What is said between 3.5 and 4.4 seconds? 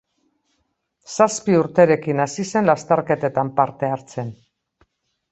parte hartzen.